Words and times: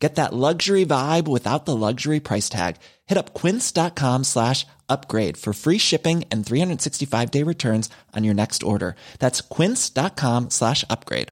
Get 0.00 0.14
that 0.14 0.32
luxury 0.32 0.86
vibe 0.86 1.28
without 1.28 1.66
the 1.66 1.76
luxury 1.76 2.20
price 2.20 2.48
tag. 2.48 2.76
Hit 3.06 3.18
up 3.18 3.34
quince.com 3.34 4.24
slash 4.24 4.66
upgrade 4.88 5.36
for 5.36 5.52
free 5.52 5.76
shipping 5.78 6.24
and 6.30 6.44
365 6.44 7.30
day 7.30 7.42
returns 7.42 7.90
on 8.16 8.24
your 8.24 8.34
next 8.34 8.62
order. 8.62 8.96
That's 9.18 9.42
quince.com 9.42 10.50
slash 10.50 10.84
upgrade. 10.88 11.28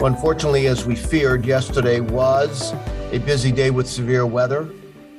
Unfortunately, 0.00 0.68
as 0.68 0.86
we 0.86 0.94
feared, 0.94 1.44
yesterday 1.44 2.00
was 2.00 2.72
a 3.10 3.18
busy 3.18 3.50
day 3.50 3.70
with 3.70 3.88
severe 3.88 4.26
weather. 4.26 4.70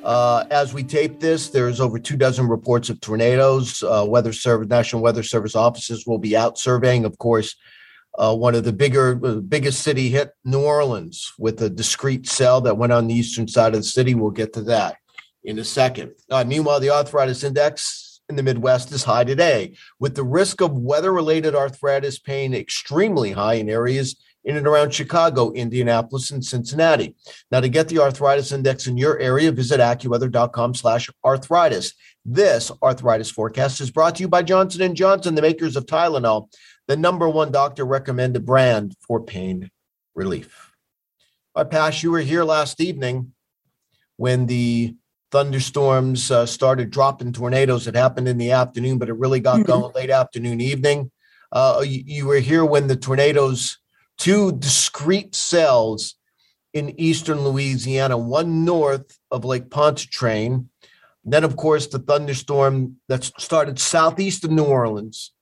Uh, 0.04 0.44
as 0.50 0.72
we 0.72 0.82
tape 0.82 1.20
this, 1.20 1.50
there's 1.50 1.80
over 1.80 1.98
two 1.98 2.16
dozen 2.16 2.48
reports 2.48 2.88
of 2.88 2.98
tornadoes. 3.00 3.82
Uh, 3.82 4.06
weather 4.08 4.32
Service, 4.32 4.68
National 4.68 5.02
Weather 5.02 5.22
Service 5.22 5.54
offices 5.54 6.06
will 6.06 6.18
be 6.18 6.34
out 6.34 6.58
surveying, 6.58 7.04
of 7.04 7.18
course, 7.18 7.56
uh, 8.18 8.34
one 8.34 8.54
of 8.54 8.64
the 8.64 8.72
bigger, 8.72 9.18
uh, 9.24 9.34
biggest 9.36 9.82
city 9.82 10.08
hit 10.08 10.32
New 10.44 10.60
Orleans 10.60 11.32
with 11.38 11.62
a 11.62 11.70
discrete 11.70 12.28
cell 12.28 12.60
that 12.62 12.76
went 12.76 12.92
on 12.92 13.06
the 13.06 13.14
eastern 13.14 13.46
side 13.46 13.74
of 13.74 13.80
the 13.80 13.84
city. 13.84 14.14
We'll 14.14 14.30
get 14.30 14.52
to 14.54 14.62
that 14.62 14.96
in 15.44 15.58
a 15.58 15.64
second. 15.64 16.12
Uh, 16.28 16.44
meanwhile, 16.44 16.80
the 16.80 16.90
arthritis 16.90 17.44
index 17.44 18.20
in 18.28 18.36
the 18.36 18.42
Midwest 18.42 18.92
is 18.92 19.04
high 19.04 19.24
today, 19.24 19.74
with 20.00 20.14
the 20.14 20.24
risk 20.24 20.60
of 20.60 20.72
weather 20.72 21.12
related 21.12 21.54
arthritis 21.54 22.18
pain 22.18 22.52
extremely 22.52 23.32
high 23.32 23.54
in 23.54 23.70
areas 23.70 24.16
in 24.44 24.56
and 24.56 24.66
around 24.66 24.92
Chicago, 24.92 25.52
Indianapolis, 25.52 26.30
and 26.30 26.44
Cincinnati. 26.44 27.14
Now, 27.50 27.60
to 27.60 27.68
get 27.68 27.88
the 27.88 28.00
arthritis 28.00 28.52
index 28.52 28.86
in 28.86 28.96
your 28.96 29.18
area, 29.18 29.52
visit 29.52 29.80
AccuWeather.com 29.80 30.74
slash 30.74 31.10
arthritis. 31.24 31.94
This 32.24 32.70
arthritis 32.82 33.30
forecast 33.30 33.80
is 33.80 33.90
brought 33.90 34.16
to 34.16 34.22
you 34.22 34.28
by 34.28 34.42
Johnson 34.42 34.94
& 34.94 34.96
Johnson, 34.96 35.34
the 35.34 35.42
makers 35.42 35.76
of 35.76 35.86
Tylenol 35.86 36.48
the 36.88 36.96
number 36.96 37.28
one 37.28 37.52
doctor 37.52 37.84
recommended 37.84 38.44
brand 38.44 38.96
for 39.06 39.22
pain 39.22 39.70
relief. 40.14 40.72
I 41.54 41.64
Pash, 41.64 42.02
you 42.02 42.10
were 42.10 42.20
here 42.20 42.44
last 42.44 42.80
evening 42.80 43.32
when 44.16 44.46
the 44.46 44.96
thunderstorms 45.30 46.30
uh, 46.30 46.46
started 46.46 46.90
dropping 46.90 47.32
tornadoes. 47.32 47.86
It 47.86 47.94
happened 47.94 48.26
in 48.26 48.38
the 48.38 48.52
afternoon, 48.52 48.98
but 48.98 49.08
it 49.08 49.16
really 49.16 49.40
got 49.40 49.56
mm-hmm. 49.56 49.70
going 49.70 49.94
late 49.94 50.10
afternoon, 50.10 50.60
evening. 50.60 51.10
Uh, 51.52 51.82
you, 51.84 52.02
you, 52.06 52.26
were 52.26 52.38
here 52.38 52.64
when 52.64 52.86
the 52.86 52.96
tornadoes, 52.96 53.78
two 54.16 54.52
discrete 54.52 55.34
cells 55.34 56.14
in 56.72 56.98
eastern 57.00 57.40
Louisiana, 57.44 58.16
one 58.16 58.64
north 58.64 59.18
of 59.30 59.44
Lake 59.44 59.70
Pontchartrain. 59.70 60.68
Then, 61.24 61.44
of 61.44 61.56
course, 61.56 61.86
the 61.86 61.98
thunderstorm 61.98 62.96
that 63.08 63.24
started 63.24 63.78
southeast 63.78 64.44
of 64.44 64.50
New 64.50 64.64
Orleans 64.64 65.32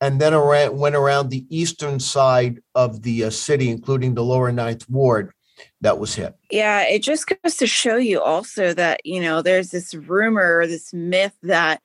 and 0.00 0.20
then 0.20 0.34
around, 0.34 0.78
went 0.78 0.96
around 0.96 1.28
the 1.28 1.44
eastern 1.48 2.00
side 2.00 2.60
of 2.74 3.02
the 3.02 3.24
uh, 3.24 3.30
city, 3.30 3.68
including 3.68 4.14
the 4.14 4.24
lower 4.24 4.50
ninth 4.50 4.88
ward 4.88 5.32
that 5.82 5.98
was 5.98 6.14
hit. 6.14 6.34
Yeah, 6.50 6.82
it 6.82 7.02
just 7.02 7.26
goes 7.26 7.56
to 7.56 7.66
show 7.66 7.96
you 7.96 8.20
also 8.20 8.72
that, 8.74 9.04
you 9.04 9.20
know, 9.20 9.42
there's 9.42 9.70
this 9.70 9.94
rumor, 9.94 10.66
this 10.66 10.92
myth 10.94 11.36
that, 11.42 11.82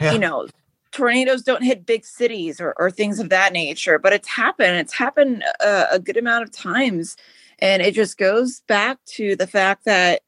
yeah. 0.00 0.12
you 0.12 0.18
know, 0.18 0.48
tornadoes 0.90 1.42
don't 1.42 1.62
hit 1.62 1.86
big 1.86 2.04
cities 2.04 2.60
or, 2.60 2.74
or 2.78 2.90
things 2.90 3.20
of 3.20 3.28
that 3.30 3.52
nature, 3.52 3.98
but 3.98 4.12
it's 4.12 4.28
happened. 4.28 4.76
It's 4.76 4.92
happened 4.92 5.44
a, 5.60 5.86
a 5.92 5.98
good 5.98 6.16
amount 6.16 6.42
of 6.42 6.50
times. 6.50 7.16
And 7.60 7.80
it 7.80 7.94
just 7.94 8.18
goes 8.18 8.60
back 8.66 8.98
to 9.14 9.36
the 9.36 9.46
fact 9.46 9.84
that 9.84 10.22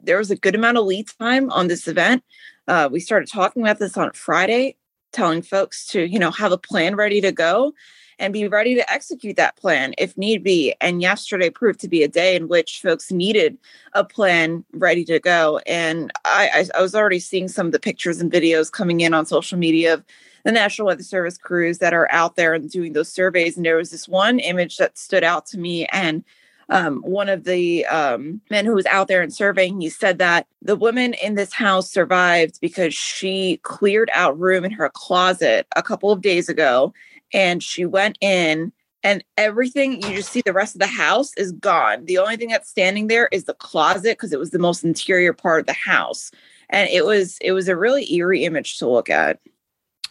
there 0.00 0.16
was 0.16 0.30
a 0.30 0.36
good 0.36 0.54
amount 0.54 0.78
of 0.78 0.86
lead 0.86 1.06
time 1.20 1.50
on 1.50 1.68
this 1.68 1.86
event. 1.86 2.24
Uh, 2.66 2.88
we 2.90 2.98
started 2.98 3.28
talking 3.28 3.62
about 3.62 3.78
this 3.78 3.96
on 3.96 4.10
Friday 4.12 4.76
telling 5.12 5.42
folks 5.42 5.86
to, 5.88 6.08
you 6.08 6.18
know, 6.18 6.30
have 6.30 6.52
a 6.52 6.58
plan 6.58 6.96
ready 6.96 7.20
to 7.20 7.32
go 7.32 7.72
and 8.18 8.32
be 8.32 8.48
ready 8.48 8.74
to 8.74 8.92
execute 8.92 9.36
that 9.36 9.56
plan 9.56 9.94
if 9.96 10.16
need 10.18 10.42
be. 10.42 10.74
And 10.80 11.00
yesterday 11.00 11.50
proved 11.50 11.80
to 11.80 11.88
be 11.88 12.02
a 12.02 12.08
day 12.08 12.34
in 12.34 12.48
which 12.48 12.80
folks 12.82 13.12
needed 13.12 13.56
a 13.92 14.04
plan 14.04 14.64
ready 14.72 15.04
to 15.04 15.18
go. 15.20 15.60
And 15.66 16.12
I, 16.24 16.68
I, 16.74 16.82
was 16.82 16.94
already 16.94 17.20
seeing 17.20 17.48
some 17.48 17.66
of 17.66 17.72
the 17.72 17.78
pictures 17.78 18.20
and 18.20 18.30
videos 18.30 18.72
coming 18.72 19.00
in 19.00 19.14
on 19.14 19.26
social 19.26 19.58
media 19.58 19.94
of 19.94 20.04
the 20.44 20.52
National 20.52 20.86
Weather 20.86 21.02
Service 21.02 21.38
crews 21.38 21.78
that 21.78 21.94
are 21.94 22.08
out 22.10 22.36
there 22.36 22.54
and 22.54 22.70
doing 22.70 22.92
those 22.92 23.12
surveys. 23.12 23.56
And 23.56 23.64
there 23.64 23.76
was 23.76 23.90
this 23.90 24.08
one 24.08 24.38
image 24.40 24.78
that 24.78 24.98
stood 24.98 25.24
out 25.24 25.46
to 25.46 25.58
me 25.58 25.86
and 25.86 26.24
um, 26.70 26.98
one 27.02 27.28
of 27.28 27.44
the 27.44 27.86
um, 27.86 28.40
men 28.50 28.66
who 28.66 28.74
was 28.74 28.86
out 28.86 29.08
there 29.08 29.22
and 29.22 29.32
surveying, 29.32 29.80
he 29.80 29.88
said 29.88 30.18
that 30.18 30.46
the 30.60 30.76
woman 30.76 31.14
in 31.14 31.34
this 31.34 31.52
house 31.52 31.90
survived 31.90 32.58
because 32.60 32.94
she 32.94 33.58
cleared 33.62 34.10
out 34.12 34.38
room 34.38 34.64
in 34.64 34.70
her 34.72 34.90
closet 34.92 35.66
a 35.76 35.82
couple 35.82 36.10
of 36.10 36.20
days 36.20 36.48
ago 36.48 36.92
and 37.32 37.62
she 37.62 37.86
went 37.86 38.18
in 38.20 38.72
and 39.02 39.24
everything 39.36 40.02
you 40.02 40.16
just 40.16 40.32
see 40.32 40.42
the 40.44 40.52
rest 40.52 40.74
of 40.74 40.80
the 40.80 40.86
house 40.86 41.32
is 41.36 41.52
gone. 41.52 42.04
The 42.04 42.18
only 42.18 42.36
thing 42.36 42.48
that's 42.48 42.68
standing 42.68 43.06
there 43.06 43.28
is 43.30 43.44
the 43.44 43.54
closet 43.54 44.18
because 44.18 44.32
it 44.32 44.38
was 44.38 44.50
the 44.50 44.58
most 44.58 44.84
interior 44.84 45.32
part 45.32 45.60
of 45.60 45.66
the 45.66 45.72
house. 45.72 46.30
And 46.68 46.90
it 46.90 47.04
was 47.04 47.38
it 47.40 47.52
was 47.52 47.68
a 47.68 47.76
really 47.76 48.12
eerie 48.12 48.44
image 48.44 48.78
to 48.78 48.88
look 48.88 49.08
at. 49.08 49.38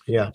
Yeah. 0.07 0.31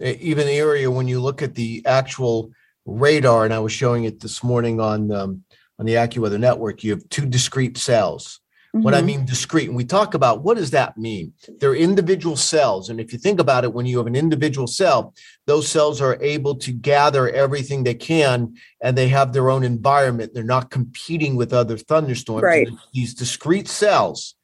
Even 0.00 0.48
area 0.48 0.90
when 0.90 1.06
you 1.06 1.20
look 1.20 1.42
at 1.42 1.54
the 1.54 1.82
actual 1.86 2.50
radar, 2.86 3.44
and 3.44 3.54
I 3.54 3.60
was 3.60 3.72
showing 3.72 4.04
it 4.04 4.20
this 4.20 4.42
morning 4.42 4.80
on 4.80 5.12
um, 5.12 5.44
on 5.78 5.86
the 5.86 5.94
AccuWeather 5.94 6.38
network, 6.38 6.84
you 6.84 6.92
have 6.92 7.08
two 7.08 7.26
discrete 7.26 7.78
cells. 7.78 8.40
Mm-hmm. 8.74 8.84
What 8.84 8.94
I 8.94 8.98
mm-hmm. 8.98 9.06
mean 9.06 9.24
discrete, 9.26 9.68
and 9.68 9.76
we 9.76 9.84
talk 9.84 10.14
about 10.14 10.42
what 10.42 10.56
does 10.56 10.70
that 10.70 10.96
mean? 10.96 11.34
They're 11.60 11.74
individual 11.74 12.36
cells. 12.36 12.88
And 12.88 13.00
if 13.00 13.12
you 13.12 13.18
think 13.18 13.38
about 13.38 13.64
it, 13.64 13.74
when 13.74 13.84
you 13.84 13.98
have 13.98 14.06
an 14.06 14.16
individual 14.16 14.66
cell, 14.66 15.14
those 15.46 15.68
cells 15.68 16.00
are 16.00 16.18
able 16.22 16.54
to 16.56 16.72
gather 16.72 17.28
everything 17.28 17.84
they 17.84 17.94
can 17.94 18.54
and 18.82 18.96
they 18.96 19.08
have 19.08 19.32
their 19.32 19.50
own 19.50 19.62
environment. 19.62 20.32
They're 20.32 20.42
not 20.42 20.70
competing 20.70 21.36
with 21.36 21.52
other 21.52 21.76
thunderstorms. 21.76 22.44
Right. 22.44 22.68
These 22.94 23.12
discrete 23.12 23.68
cells 23.68 24.36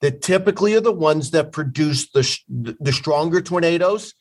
that 0.00 0.22
typically 0.22 0.74
are 0.74 0.80
the 0.80 0.90
ones 0.90 1.32
that 1.32 1.52
produce 1.52 2.10
the, 2.10 2.76
the 2.80 2.92
stronger 2.92 3.42
tornadoes 3.42 4.14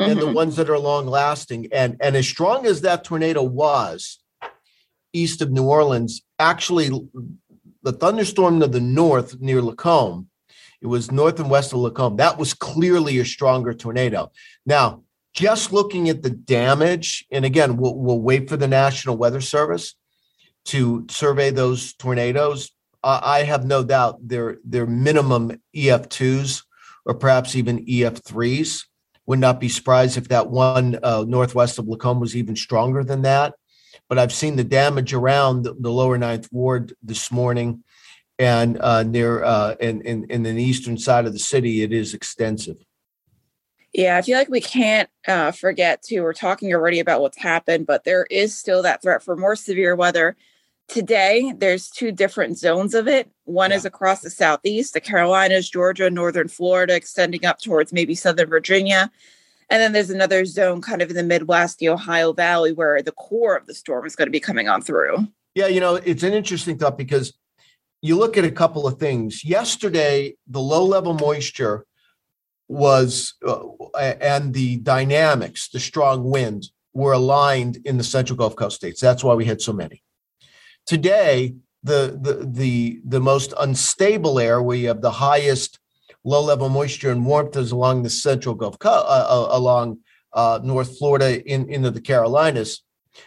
mm-hmm. 0.00 0.12
and 0.12 0.20
the 0.20 0.26
mm-hmm. 0.26 0.34
ones 0.34 0.56
that 0.56 0.70
are 0.70 0.78
long 0.78 1.08
lasting. 1.08 1.68
And, 1.72 1.96
and 2.00 2.14
as 2.14 2.28
strong 2.28 2.66
as 2.66 2.82
that 2.82 3.02
tornado 3.02 3.42
was, 3.42 4.21
east 5.12 5.42
of 5.42 5.50
New 5.50 5.64
Orleans, 5.64 6.22
actually, 6.38 6.90
the 7.82 7.92
thunderstorm 7.92 8.60
to 8.60 8.66
the 8.66 8.80
north 8.80 9.40
near 9.40 9.62
Lacombe, 9.62 10.28
it 10.80 10.86
was 10.86 11.12
north 11.12 11.38
and 11.38 11.48
west 11.48 11.72
of 11.72 11.78
Lacombe. 11.78 12.16
That 12.16 12.38
was 12.38 12.54
clearly 12.54 13.18
a 13.18 13.24
stronger 13.24 13.72
tornado. 13.72 14.32
Now, 14.66 15.04
just 15.32 15.72
looking 15.72 16.08
at 16.08 16.22
the 16.22 16.30
damage, 16.30 17.24
and 17.30 17.44
again, 17.44 17.76
we'll, 17.76 17.96
we'll 17.96 18.20
wait 18.20 18.48
for 18.48 18.56
the 18.56 18.68
National 18.68 19.16
Weather 19.16 19.40
Service 19.40 19.94
to 20.66 21.06
survey 21.08 21.50
those 21.50 21.94
tornadoes. 21.94 22.70
Uh, 23.02 23.20
I 23.22 23.44
have 23.44 23.64
no 23.64 23.82
doubt 23.84 24.18
they're, 24.26 24.58
they're 24.64 24.86
minimum 24.86 25.60
EF2s 25.74 26.64
or 27.06 27.14
perhaps 27.14 27.54
even 27.54 27.86
EF3s. 27.86 28.84
Would 29.26 29.38
not 29.38 29.60
be 29.60 29.68
surprised 29.68 30.18
if 30.18 30.28
that 30.28 30.50
one 30.50 30.98
uh, 31.02 31.24
northwest 31.26 31.78
of 31.78 31.86
Lacombe 31.86 32.20
was 32.20 32.36
even 32.36 32.56
stronger 32.56 33.04
than 33.04 33.22
that 33.22 33.54
but 34.12 34.18
I've 34.18 34.30
seen 34.30 34.56
the 34.56 34.62
damage 34.62 35.14
around 35.14 35.62
the, 35.62 35.72
the 35.72 35.90
lower 35.90 36.18
ninth 36.18 36.46
ward 36.52 36.94
this 37.02 37.32
morning 37.32 37.82
and 38.38 38.78
uh, 38.78 39.04
near 39.04 39.42
uh, 39.42 39.74
in, 39.80 40.02
in, 40.02 40.26
in 40.28 40.42
the 40.42 40.62
eastern 40.62 40.98
side 40.98 41.24
of 41.24 41.32
the 41.32 41.38
city, 41.38 41.80
it 41.80 41.94
is 41.94 42.12
extensive. 42.12 42.76
Yeah, 43.94 44.18
I 44.18 44.20
feel 44.20 44.36
like 44.36 44.50
we 44.50 44.60
can't 44.60 45.08
uh, 45.26 45.50
forget 45.52 46.02
to. 46.02 46.20
We're 46.20 46.34
talking 46.34 46.74
already 46.74 47.00
about 47.00 47.22
what's 47.22 47.38
happened, 47.38 47.86
but 47.86 48.04
there 48.04 48.26
is 48.28 48.54
still 48.54 48.82
that 48.82 49.00
threat 49.00 49.22
for 49.22 49.34
more 49.34 49.56
severe 49.56 49.96
weather. 49.96 50.36
Today, 50.88 51.54
there's 51.56 51.88
two 51.88 52.12
different 52.12 52.58
zones 52.58 52.92
of 52.92 53.08
it. 53.08 53.30
One 53.44 53.70
yeah. 53.70 53.78
is 53.78 53.86
across 53.86 54.20
the 54.20 54.28
southeast, 54.28 54.92
the 54.92 55.00
Carolinas, 55.00 55.70
Georgia, 55.70 56.10
northern 56.10 56.48
Florida, 56.48 56.94
extending 56.94 57.46
up 57.46 57.62
towards 57.62 57.94
maybe 57.94 58.14
southern 58.14 58.50
Virginia. 58.50 59.10
And 59.72 59.80
then 59.80 59.92
there's 59.92 60.10
another 60.10 60.44
zone 60.44 60.82
kind 60.82 61.00
of 61.00 61.08
in 61.08 61.16
the 61.16 61.22
Midwest, 61.22 61.78
the 61.78 61.88
Ohio 61.88 62.34
Valley, 62.34 62.74
where 62.74 63.00
the 63.00 63.12
core 63.12 63.56
of 63.56 63.66
the 63.66 63.72
storm 63.72 64.04
is 64.04 64.14
going 64.14 64.26
to 64.26 64.30
be 64.30 64.38
coming 64.38 64.68
on 64.68 64.82
through. 64.82 65.26
Yeah, 65.54 65.68
you 65.68 65.80
know, 65.80 65.94
it's 65.94 66.22
an 66.22 66.34
interesting 66.34 66.76
thought 66.76 66.98
because 66.98 67.32
you 68.02 68.18
look 68.18 68.36
at 68.36 68.44
a 68.44 68.50
couple 68.50 68.86
of 68.86 68.98
things. 68.98 69.42
Yesterday, 69.42 70.36
the 70.46 70.60
low 70.60 70.84
level 70.84 71.14
moisture 71.14 71.86
was, 72.68 73.32
uh, 73.46 73.62
and 73.96 74.52
the 74.52 74.76
dynamics, 74.76 75.70
the 75.70 75.80
strong 75.80 76.30
winds 76.30 76.70
were 76.92 77.14
aligned 77.14 77.78
in 77.86 77.96
the 77.96 78.04
central 78.04 78.36
Gulf 78.36 78.54
Coast 78.54 78.76
states. 78.76 79.00
That's 79.00 79.24
why 79.24 79.32
we 79.32 79.46
had 79.46 79.62
so 79.62 79.72
many. 79.72 80.02
Today, 80.84 81.54
the 81.82 82.18
the 82.20 82.46
the 82.46 83.00
the 83.06 83.20
most 83.20 83.54
unstable 83.58 84.38
air, 84.38 84.62
we 84.62 84.82
have 84.82 85.00
the 85.00 85.10
highest 85.12 85.78
low 86.24 86.42
level 86.42 86.68
moisture 86.68 87.10
and 87.10 87.26
warmth 87.26 87.56
is 87.56 87.72
along 87.72 88.02
the 88.02 88.10
central 88.10 88.54
Gulf, 88.54 88.76
uh, 88.84 88.88
uh, 88.88 89.48
along 89.50 89.98
uh, 90.32 90.60
North 90.62 90.98
Florida 90.98 91.42
in, 91.44 91.68
into 91.68 91.90
the 91.90 92.00
Carolinas. 92.00 92.82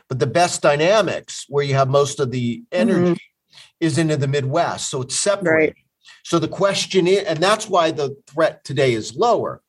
But 0.10 0.20
the 0.20 0.28
best 0.28 0.62
dynamics, 0.62 1.46
where 1.48 1.64
you 1.64 1.76
have 1.76 1.90
most 1.90 2.20
of 2.20 2.32
the 2.32 2.64
energy, 2.72 3.12
mm-hmm. 3.12 3.58
is 3.80 3.98
into 3.98 4.18
the 4.18 4.28
Midwest. 4.28 4.90
So 4.90 5.02
it's 5.02 5.16
separate. 5.16 5.54
Right. 5.54 5.76
So 6.24 6.40
the 6.40 6.48
question 6.48 7.08
is, 7.08 7.24
and 7.24 7.40
that's 7.40 7.70
why 7.70 7.92
the 7.92 8.16
threat 8.28 8.64
today 8.64 8.94
is 8.94 9.16
lower. 9.16 9.62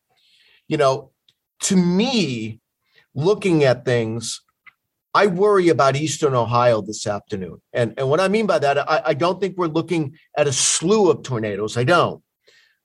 You 0.68 0.78
know, 0.78 1.10
to 1.64 1.76
me, 1.76 2.60
looking 3.14 3.64
at 3.64 3.84
things, 3.84 4.42
I 5.12 5.26
worry 5.26 5.68
about 5.68 5.96
Eastern 5.96 6.34
Ohio 6.34 6.82
this 6.82 7.06
afternoon. 7.06 7.60
And, 7.72 7.94
and 7.98 8.08
what 8.08 8.20
I 8.20 8.28
mean 8.28 8.46
by 8.46 8.58
that, 8.58 8.78
I, 8.78 9.02
I 9.06 9.14
don't 9.14 9.40
think 9.40 9.56
we're 9.56 9.66
looking 9.66 10.16
at 10.36 10.46
a 10.46 10.52
slew 10.52 11.10
of 11.10 11.22
tornadoes. 11.22 11.76
I 11.76 11.84
don't. 11.84 12.22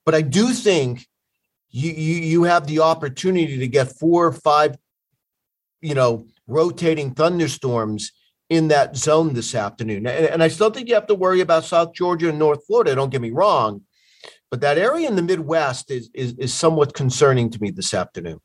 But 0.06 0.16
I 0.16 0.22
do 0.22 0.50
think 0.54 1.08
you, 1.70 1.92
you, 1.92 2.16
you 2.22 2.44
have 2.44 2.68
the 2.68 2.80
opportunity 2.80 3.58
to 3.58 3.68
get 3.68 3.98
four 3.98 4.26
or 4.28 4.34
five, 4.34 4.78
you 5.82 5.94
know, 5.94 6.26
rotating 6.48 7.14
thunderstorms 7.14 8.12
in 8.50 8.68
that 8.68 8.98
zone 8.98 9.34
this 9.34 9.56
afternoon. 9.56 10.06
And, 10.06 10.26
and 10.26 10.44
I 10.44 10.50
still 10.50 10.70
think 10.70 10.90
you 10.90 10.96
have 10.96 11.08
to 11.08 11.16
worry 11.16 11.40
about 11.40 11.64
South 11.64 11.94
Georgia 11.94 12.30
and 12.30 12.40
North 12.40 12.66
Florida. 12.66 12.96
Don't 12.96 13.12
get 13.12 13.22
me 13.22 13.32
wrong. 13.32 13.82
But 14.50 14.60
that 14.62 14.78
area 14.78 15.08
in 15.08 15.16
the 15.16 15.22
Midwest 15.22 15.90
is, 15.90 16.10
is, 16.14 16.34
is 16.34 16.54
somewhat 16.54 16.94
concerning 16.94 17.50
to 17.52 17.62
me 17.62 17.72
this 17.72 17.94
afternoon. 17.94 18.42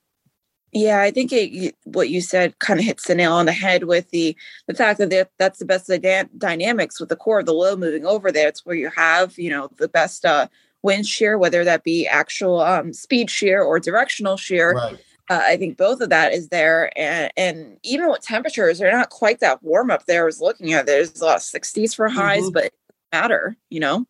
Yeah, 0.73 1.01
I 1.01 1.11
think 1.11 1.33
it, 1.33 1.75
what 1.85 2.11
you 2.11 2.21
said 2.21 2.59
kind 2.59 2.79
of 2.79 2.87
hits 2.87 3.09
the 3.09 3.15
nail 3.15 3.33
on 3.33 3.47
the 3.47 3.53
head 3.53 3.85
with 3.85 4.11
the 4.11 4.37
the 4.67 4.75
fact 4.75 4.99
that 4.99 5.31
that's 5.39 5.59
the 5.59 5.65
best 5.65 5.91
dynamics 6.39 7.01
with 7.01 7.09
the 7.09 7.17
core 7.17 7.41
of 7.41 7.47
the 7.47 7.55
low 7.55 7.77
moving 7.77 8.05
over 8.05 8.31
there. 8.31 8.49
It's 8.49 8.67
where 8.67 8.77
you 8.77 8.91
have 8.95 9.39
you 9.39 9.49
know 9.49 9.71
the 9.79 9.89
best 9.89 10.27
uh, 10.27 10.49
wind 10.87 11.07
shear, 11.07 11.37
whether 11.37 11.65
that 11.65 11.85
be 11.85 12.07
actual 12.07 12.61
um, 12.61 12.93
speed 12.93 13.31
shear 13.31 13.63
or 13.63 13.79
directional 13.79 14.37
shear. 14.37 14.73
Right. 14.73 14.99
Uh, 15.29 15.41
I 15.43 15.57
think 15.57 15.77
both 15.77 16.01
of 16.01 16.11
that 16.11 16.33
is 16.33 16.49
there, 16.51 16.97
and, 16.97 17.33
and 17.37 17.79
even 17.83 18.09
with 18.09 18.23
temperatures, 18.23 18.79
they're 18.79 18.93
not 18.93 19.11
quite 19.11 19.41
that 19.41 19.61
warm 19.61 19.91
up 19.91 20.07
there. 20.07 20.23
I 20.23 20.27
was 20.27 20.41
looking 20.41 20.73
at 20.73 20.87
there's 20.87 21.21
a 21.21 21.25
lot 21.25 21.37
of 21.37 21.43
60s 21.43 21.97
for 21.97 22.09
highs, 22.09 22.45
mm-hmm. 22.45 22.53
but 22.53 22.73
matter, 23.13 23.57
you 23.69 23.81
know. 23.81 24.07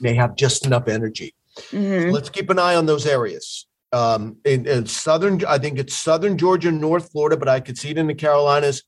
They 0.00 0.14
have 0.14 0.34
just 0.34 0.66
enough 0.66 0.88
energy. 0.88 1.32
Mm-hmm. 1.70 2.08
So 2.08 2.12
let's 2.12 2.28
keep 2.28 2.50
an 2.50 2.58
eye 2.58 2.74
on 2.74 2.86
those 2.86 3.06
areas 3.06 3.66
um, 3.94 4.38
in, 4.44 4.66
in, 4.66 4.86
southern, 4.86 5.44
I 5.44 5.58
think 5.58 5.78
it's 5.78 5.94
southern 5.94 6.36
Georgia, 6.36 6.72
North 6.72 7.12
Florida, 7.12 7.36
but 7.36 7.48
I 7.48 7.60
could 7.60 7.78
see 7.78 7.90
it 7.90 7.98
in 7.98 8.08
the 8.08 8.14
Carolinas. 8.14 8.82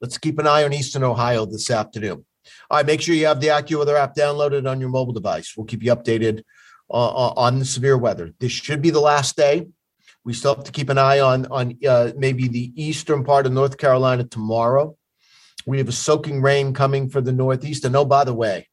Let's 0.00 0.16
keep 0.16 0.38
an 0.38 0.46
eye 0.46 0.64
on 0.64 0.72
Eastern 0.72 1.04
Ohio 1.04 1.44
this 1.44 1.70
afternoon. 1.70 2.24
All 2.70 2.78
right, 2.78 2.86
make 2.86 3.00
sure 3.00 3.14
you 3.14 3.26
have 3.26 3.40
the 3.40 3.48
AccuWeather 3.48 3.98
app 3.98 4.14
downloaded 4.14 4.70
on 4.70 4.80
your 4.80 4.88
mobile 4.88 5.12
device. 5.12 5.54
We'll 5.56 5.66
keep 5.66 5.82
you 5.82 5.94
updated 5.94 6.42
uh, 6.90 7.08
uh, 7.08 7.32
on 7.36 7.58
the 7.58 7.64
severe 7.64 7.96
weather. 7.96 8.32
This 8.38 8.52
should 8.52 8.82
be 8.82 8.90
the 8.90 9.00
last 9.00 9.36
day. 9.36 9.68
We 10.24 10.34
still 10.34 10.54
have 10.54 10.64
to 10.64 10.72
keep 10.72 10.88
an 10.88 10.98
eye 10.98 11.20
on 11.20 11.46
on 11.46 11.78
uh, 11.86 12.12
maybe 12.16 12.48
the 12.48 12.72
eastern 12.76 13.24
part 13.24 13.46
of 13.46 13.52
North 13.52 13.76
Carolina 13.76 14.24
tomorrow. 14.24 14.96
We 15.66 15.78
have 15.78 15.88
a 15.88 15.92
soaking 15.92 16.42
rain 16.42 16.74
coming 16.74 17.08
for 17.08 17.20
the 17.20 17.32
Northeast. 17.32 17.84
And 17.84 17.96
oh, 17.96 18.04
by 18.04 18.24
the 18.24 18.34
way, 18.34 18.68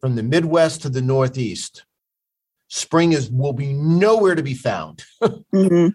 from 0.00 0.16
the 0.16 0.22
Midwest 0.22 0.82
to 0.82 0.88
the 0.88 1.02
Northeast, 1.02 1.84
spring 2.68 3.12
is 3.12 3.30
will 3.30 3.52
be 3.52 3.72
nowhere 3.72 4.34
to 4.34 4.42
be 4.42 4.54
found 4.54 5.04
mm-hmm. 5.22 5.88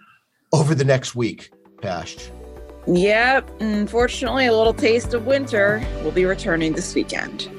over 0.53 0.75
the 0.75 0.85
next 0.85 1.15
week, 1.15 1.49
Pash. 1.81 2.29
Yep. 2.87 3.61
Unfortunately, 3.61 4.47
a 4.47 4.53
little 4.53 4.73
taste 4.73 5.13
of 5.13 5.25
winter 5.25 5.85
will 6.03 6.11
be 6.11 6.25
returning 6.25 6.73
this 6.73 6.93
weekend. 6.93 7.49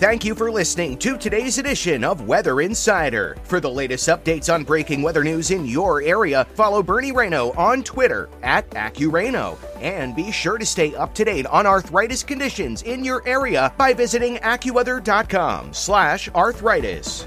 Thank 0.00 0.24
you 0.24 0.34
for 0.34 0.50
listening 0.50 0.96
to 1.00 1.18
today's 1.18 1.58
edition 1.58 2.04
of 2.04 2.26
Weather 2.26 2.62
Insider. 2.62 3.36
For 3.44 3.60
the 3.60 3.70
latest 3.70 4.08
updates 4.08 4.50
on 4.50 4.64
breaking 4.64 5.02
weather 5.02 5.22
news 5.22 5.50
in 5.50 5.66
your 5.66 6.00
area, 6.00 6.46
follow 6.54 6.82
Bernie 6.82 7.12
Rayno 7.12 7.54
on 7.58 7.82
Twitter 7.82 8.30
at 8.42 8.68
AccuRayno. 8.70 9.58
And 9.82 10.16
be 10.16 10.32
sure 10.32 10.56
to 10.56 10.64
stay 10.64 10.94
up 10.94 11.14
to 11.16 11.24
date 11.26 11.44
on 11.44 11.66
arthritis 11.66 12.22
conditions 12.22 12.80
in 12.80 13.04
your 13.04 13.22
area 13.28 13.74
by 13.76 13.92
visiting 13.92 14.36
AccuWeather.com 14.38 15.74
slash 15.74 16.30
arthritis. 16.30 17.26